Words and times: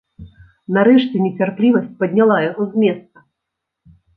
Нарэшце 0.77 1.15
нецярплівасць 1.25 1.93
падняла 2.01 2.41
яго 2.49 2.63
з 2.73 2.85
месца. 2.85 3.17